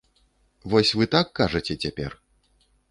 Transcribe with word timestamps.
Вы 0.73 0.81
вось 1.01 1.11
так 1.17 1.31
кажаце 1.41 1.73
цяпер? 1.83 2.21